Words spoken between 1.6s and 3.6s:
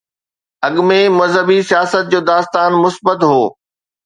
سياست جو داستان مثبت هو.